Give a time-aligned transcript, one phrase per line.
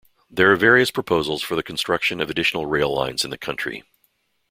[0.31, 3.83] There are various proposals for the construction of additional rail lines in the country.